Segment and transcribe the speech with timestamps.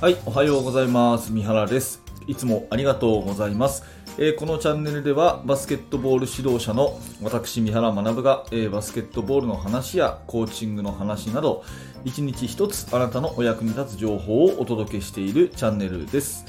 [0.00, 1.32] はい、おはようございます。
[1.32, 2.00] 三原です。
[2.28, 3.82] いつもありがとうございます。
[4.16, 11.64] えーこのチャンネルではバスケットボール指導者の私三原学が、えーバスケットボールの話やコーチングの話など
[12.04, 16.46] 一日一つあなたのお役に立つ情報をお届けしているチャンネルです。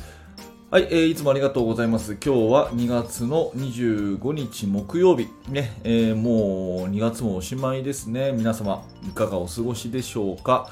[0.70, 2.18] はい、えーいつもありがとうございます。
[2.24, 5.28] 今日は2月の25日木曜日。
[5.48, 8.32] ね、えーもう2月もおしまいですね。
[8.32, 10.70] 皆様、いかがお過ごしでしょうか？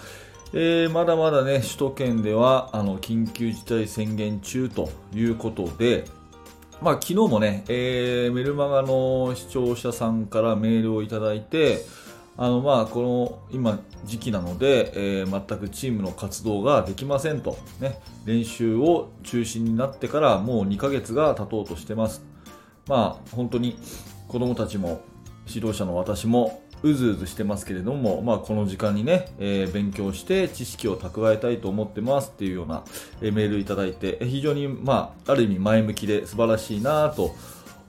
[0.53, 6.05] えーまだまだね、首都圏では、あの、緊急事態宣言中ということで、
[6.81, 11.79] まあ、昨日もね、えーメルマガの視聴者さんからメールをいただいて、
[12.37, 22.23] あの、まあ、この今時期なので、えー全くチームの活動ができませんと、ね、練習を中止になってからもう2ヶ月が経とうとしてます。
[22.87, 23.77] まあ、本当に
[24.29, 25.01] 子供たちも
[25.45, 32.83] 指導者の私もうずうずしてますけれども、まあ、この時間にね、えー勉強して知識を蓄えたいと思ってますっていうような、
[33.21, 37.35] えメールいただいて、非常に、まあ、ある意味前向きで素晴らしいなと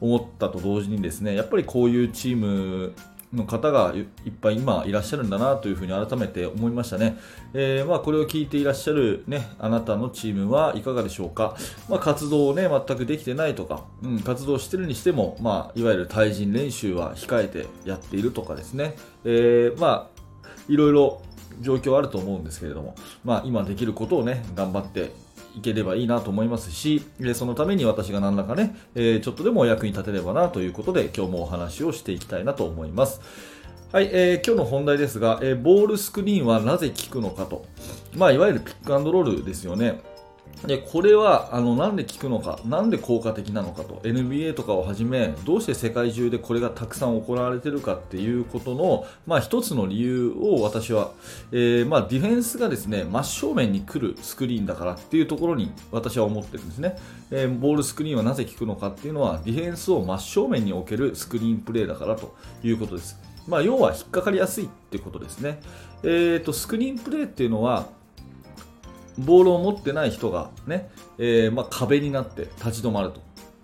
[0.00, 2.92] 思ったと同時にですね、やっぱりこういうチーム
[3.32, 7.18] の方がいっぱい今いらっしゃるんだなというふうに改めて思いましたね。
[7.52, 11.56] えーまあ、これを聞いていらっしゃる、ね、あなたのチームはいかがでしょうか。
[11.88, 18.96] まあ、活動をね、全くできてないとか、うん、活動してるにしても、まあ、いわゆる対人練習は控えてやっているとかですね。
[19.24, 20.20] えーまあ、
[20.68, 21.22] いろいろ
[21.60, 25.12] 状況あると思うんですけれども、まあ、今できることをね、頑張って
[25.56, 27.02] いければいいなと思いますし、
[27.34, 33.20] そのために私が何らかね、ちょっとでもお役に立てればなということで、今日もお話をしていきたいなと思います。
[33.90, 37.64] はい、えー今日の本題ですが、えーボールスクリーンはなぜ効くのかと。
[38.14, 40.00] まあ、いわゆるピックアンドロールですよね。
[40.67, 51.12] で、これは、あの、なんで効くのか、なんで効果的なのかと、NBA とかをはじめ、どうして世界中でこれがたくさん行われているかっていうことの、まあ、一つの理由を私は、
[51.53, 56.98] えーまあ、ディフェンスがですね、真正面に来るスクリーンだからっていうところに私は思ってるんですね。
[57.30, 63.18] えーボールスクリーンはなぜ効くのかっていうのは、ディフェンスを真正面に置けるスクリーンプレーだからということです。
[63.47, 65.61] まあ、要は引っかかりやすいってことですね。
[66.02, 67.89] えーと、スクリーンプレーっていうのは、
[69.18, 73.20] ボールを持ってない人がね、えーまあ、壁になって立ち止まると。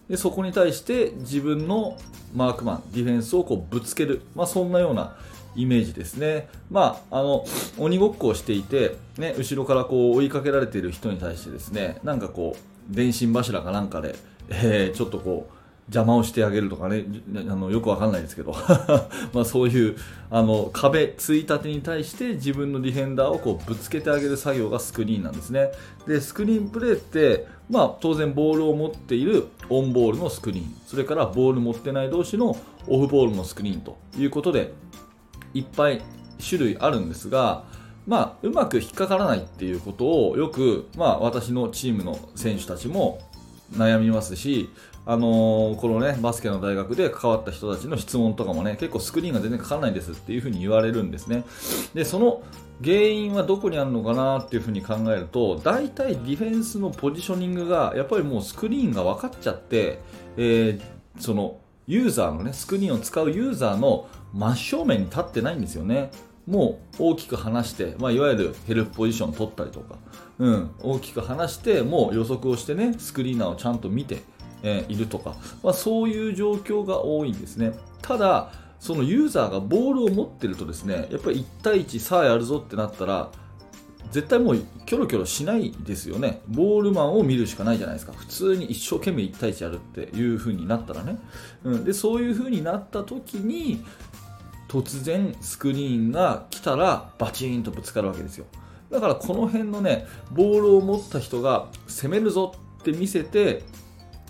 [0.08, 1.96] で、そこに対して自分の
[2.34, 4.22] マークマン、ディフェンスをこうぶつける。
[4.34, 5.16] まあ、そんなような
[5.56, 6.48] イメージですね。
[6.70, 7.44] まあ、あの、
[7.78, 14.16] 鬼ごっこをしていて、ね、後ろからこう追いかけられている人に対してですね、なんかこう、電信柱かなんかで、
[14.50, 17.04] えーちょっとこう、邪魔をしてあげるとかね、
[17.36, 18.52] あのよくわかんないですけど、
[19.34, 19.96] まあそういう
[20.30, 25.72] あの壁、ついたてに対して自分のディフェンダーをこうぶつけてあげる作業がスクリーンなんですね。
[26.06, 32.56] で、スクリーンプレーって、まあ当然ボールを持っているオンボールのスクリーン、それからボール持ってない同士の
[32.86, 34.72] オフボールのスクリーンということで、
[35.52, 36.00] いっぱい
[36.46, 37.64] 種類あるんですが、
[38.06, 43.20] まあ、うまく引っかからないっていうことをよく、まあ、私のチームの選手たちも
[43.72, 44.68] 悩みますし、
[45.06, 51.44] あのーこのね、バスケの大学で関わった人たちの質問とかもね、結構スクリーンが全然かからないですっていうふうに言われるんですね。
[51.92, 52.42] で、その
[52.82, 60.00] 原因はどこにあるのかなっていうふうに考えると、大体ディフェンスのポジショニングが、やっぱりもうスクリーンが分かっちゃって、
[60.36, 60.82] えー
[61.20, 66.10] その、ユーザーのね、スクリーンを使うユーザーの真正面に立ってないんですよね。
[66.46, 69.96] もう大きく離して、まあ、いわゆるヘルプポジション取ったりとか、
[70.38, 74.22] うん、大きく離して、もう予測をしてね、スクリーナーをちゃんと見て、
[74.64, 77.72] えいるとか、まあ、そういう状況が多いんですね。
[78.02, 83.30] ただ、そのユーザーがボールを持ってるとですね、やっぱり1対1さあやるぞってなったら、
[84.10, 86.40] 絶対もうキョロキョロしないですよね。
[86.48, 88.12] ボールマンを見るしかないじゃないですか。
[88.12, 91.18] 普通に一生懸命1対1やるっていう風になったらね。
[91.64, 93.82] うん、で、そういう風になった時に、
[94.68, 98.46] 突然スクリーンが来たらバチーンとぶつかるわけですよ。
[98.90, 103.62] だからこの辺のね、ボールを持った人が攻めるぞって見せて、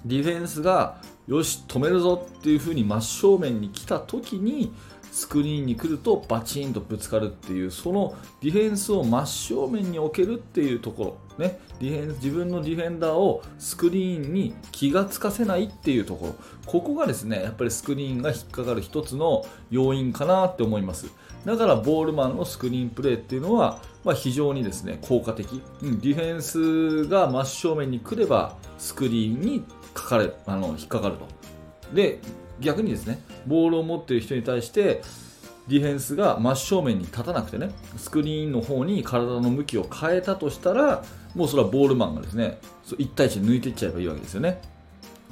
[0.05, 4.73] ディフェンスがよし止めるぞっていう風に真正面に来た時に
[5.15, 16.35] スクリーンに来るとバチンとぶつかるっていうそのディフェンスを真正面に置けるっていうところ、ね、ディフェンス自分のディフェンダーをスクリーンに気がつかせないっていうところ。
[16.67, 21.07] ここがですねやっぱりスクリーンが引っかかる一つの要因かなって思います。
[21.45, 29.65] だからボールマンのスクリーンプレーっていうのは、まあ、非常にですね効果的、うん、ディフェンスが真正面に来ればスクリーンに
[29.95, 31.27] かかるあの引っかかると。
[31.95, 32.19] で
[32.61, 35.03] 逆にですねボールを持っている人に対して
[35.69, 41.03] ディフェンスが真正面に立たなくてねスクリーンの方に体の向きを変えたとしたら
[41.35, 44.61] もうそれはボールマンがですね1対1で抜いていっちゃえばいいわけですよね。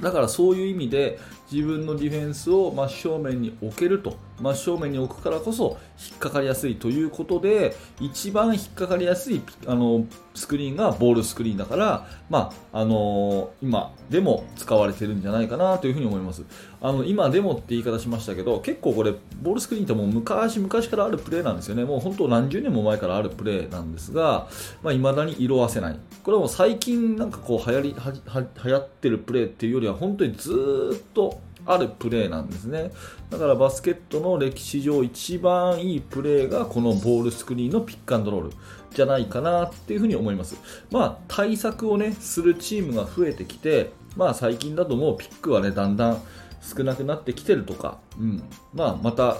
[0.00, 1.18] だからそういう意味で
[1.52, 4.16] 自分のディフェンスを真正面に置けると。
[4.42, 5.78] 真正面に置くからこそ
[6.10, 10.04] 引っかかりやすいということで一番引っかかりやすいあの
[10.34, 16.42] スクリーンがボールスクリーンだから、まああのー、今でも使われてるんじゃないかなというふうに思います。
[16.80, 21.84] あの今でもって言い方しましたけど結構これボールスクリーンってもう昔昔からあるプレーなんですよね。
[21.84, 24.48] もう本当何十年も前からあるプレーなんですが
[24.80, 25.98] い、まあ、未だに色あせない。
[26.24, 32.90] これはもう最近なんかこう流行りはは流行ってるプレーっていうよりは本当にずっとあるプレーなんですね。
[33.30, 38.50] だからバスケットの歴史上一番いいプレーがこのボールスクリーンのピックアンドロール
[38.90, 40.56] じゃないかなっていうふうに思います。
[40.90, 46.22] まあ対策をねするチームが増えてきてまあ最近だともうピックはねだんだん
[46.62, 48.42] 少なくなってきてるとか、うん。
[48.72, 49.36] まあ、また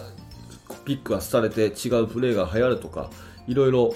[0.84, 3.10] ピックがされて違うプレーが流行るとか
[3.46, 3.94] いろいろ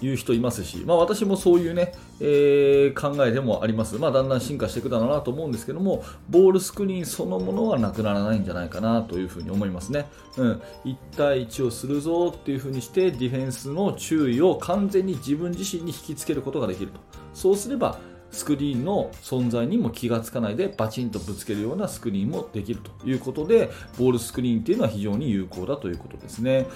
[0.00, 10.06] いう人いますし、まあ、私もそういうね、えー、考えでもあります、まあ、だんだん進化していくだろうなと思うんですけども、ボールスクリーンそのものはなくならないんじゃないかなというふうに思いますね。
[10.36, 17.00] うん、1対1をするぞっていうふうにして、ディフェンスの注意を完全に自分自身に引きつけることができると。
[17.32, 17.98] そうすれば、
[18.34, 26.66] スクリーンの存在にも気がつかないでバチンとぶつけるようなスクリーンもできるということでボールスクリーンっていうのは非常に有効だということですね。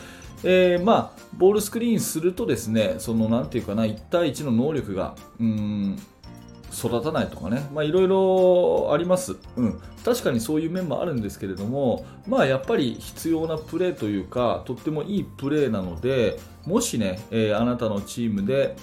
[0.45, 5.99] えー、まあ、ボールスクリーンするとですね、そのなんていうかな、1対1の能力が、うん、
[6.73, 9.37] 育たないとかね、まあいろいろあります。
[9.57, 9.81] うん。
[10.05, 18.77] 確かにそういう面もあるんですけれども、まあやっぱり必要なプレーというか、とってもいいプレーなので、もしね、えー、あなたのチームで、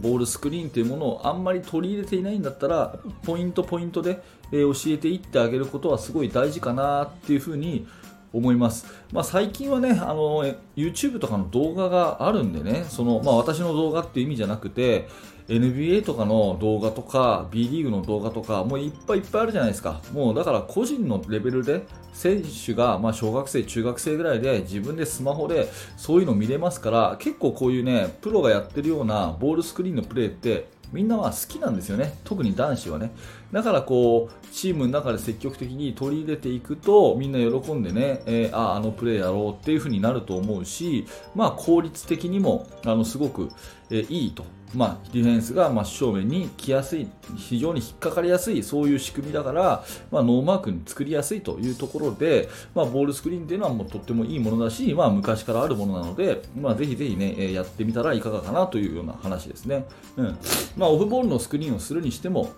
[0.00, 7.86] ボールスクリーンというものをあんまり取り入れていないんだったらポイントポイントで、え教えていってあげることはすごい大事かなっていうふうに
[8.34, 10.44] 思います、まあ、最近はねあの
[10.76, 15.08] YouTube とかの動画があるんでねその、まあ、私の動画っていう意味じゃなくて
[15.48, 20.00] NBA とかの動画とか B リーグの動画とかもういっぱいいっぱいあるじゃないですか。
[20.12, 21.82] もうだから個人のレベルで
[22.14, 32.14] 選手がまあ小学生中学生ぐらいで自分でスマホでそういうの見れますから結構こういうねプロがやってるようなボールスクリーンのプレーってみんなは好きなんですよね。
[32.22, 33.10] 特に男子はね。
[33.50, 43.50] だからこうチームの中で積極的に取り入れていくとみんな喜んでね、えー、ああのプレーやろうっていう風になると思うしまあ効率的にもあのすごく、
[43.90, 44.44] えー、いいと。
[44.74, 59.86] まあ、ディフェンスが真正面に来やすい、非常に引っかかりやすい、そういう仕組みだから、まあ、ノーマークに作りやすいというところで、まあ、ボールスクリーンというのはもうとってもいいものだし、まあ、昔からあるものなので、まあ、ぜひぜひね、やってみたらいかがかなというような話ですね。
[60.16, 60.38] うん
[60.76, 62.52] まあ、オフボールのスクリーンをするにしても、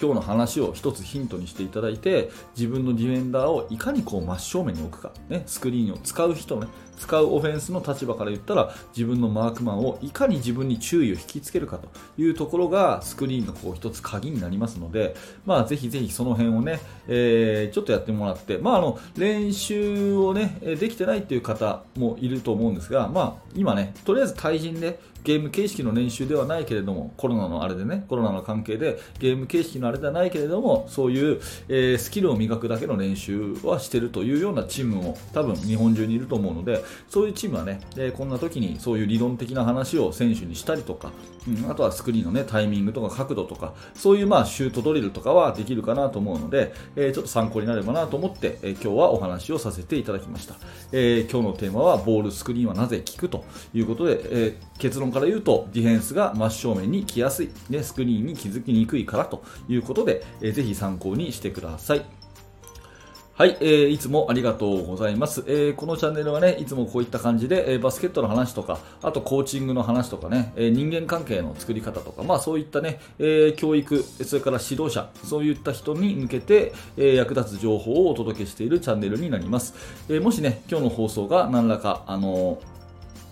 [0.00, 11.88] 今日の話を一つヒントにしていただいて自分のディフェンダーをいかにこう真正面に置くか、ね、スクリーンを使う人ね使うオフェンスの立場から言ったら自分のマークマンをいかに自分に注意を引きつけるかと。
[12.18, 15.14] いうところがスクリーンのこう一つ鍵になりますので、
[15.44, 41.10] まあ、ぜひぜひその辺をね、えー、ちょっとやってもらって、まあ、あの練習をねできてないっていう方もいると思うんですが、まあ、今ねとりあえず対人でゲーム形式の練習ではないけれどもコロナのあれでねコロナの関係でゲーム形式のあれではないけれどもそういう、えー、スキルを磨くだけの練習はしてるというようなチームも多分日本中にいると思うのでそういうチームはね、でこんな時にそういう理論的な話を選手にしたりとか、
[41.48, 50.54] うん、あとはスクリーンの、ね、タイミングとか角度とか、そういうまあシュートドリルとかはできるかなと思うので、えー、ちょっと参考になればなと思って、え、今日はお話をさせていただきました。
[50.92, 62.04] えー、今日のテーマはボールスクリーンはなぜ効くということで、え結論から言うとディフェンスが真正面に来やすい、ね、スクリーンに気づきにくいからということで、えー、ぜひ参考にしてください。
[63.32, 79.74] はい、えー、いつもありがとうございます、えー、このチャンネルはね、いつもこういった感じで、えー、バスケットの話とか、あとコーチングの話とかね、えー、人間関係の作り方とか、まあそういったね、え、教育、それから指導者、そういった人に向けて、え、役立つ情報をお届けしているチャンネルになります。
[80.08, 82.58] え、もしね、今日の放送が何らか、あの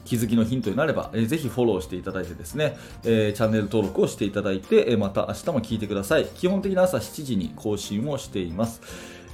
[0.05, 6.27] 気づきのヒントになれば、えー、ぜひフォローしていただいてですね、えー、チャンネル登録をしていただいて、え、また明日も聞いてください。
[6.27, 8.81] 基本的な朝7時に更新をしています。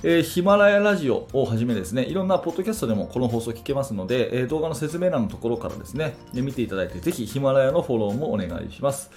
[0.03, 9.11] えー、ヒマラヤラジオをはじめですね、いろんなポッドキャストでもこの放送聞けますので、えー、動画の説明欄のところからですね、見ていただいて、ぜひヒマラヤのフォローもお願いします。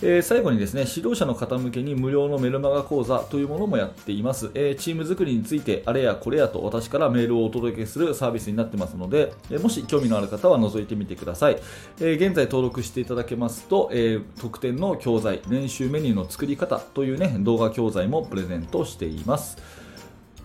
[0.00, 11.58] えー、最後にですね指導者の方向けに無料のメルマガ講座というものもやっています、えー、チーム作りについてあれやこれやと私からメールをお届けするサービスになってますので、えー、もし興味のある方は覗いてみてください、
[12.00, 19.58] え現在登録していただけますと、え特典の教材練習メニューの作り方というね動画教材もプレゼントしています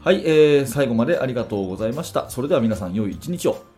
[0.04, 2.30] はい、えー、最後までありがとうございました。
[2.30, 3.73] それでは皆さん良い一日を。